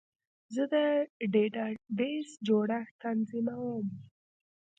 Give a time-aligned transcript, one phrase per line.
[0.53, 0.73] زه د
[1.33, 3.85] ډیټابیس جوړښت تنظیموم.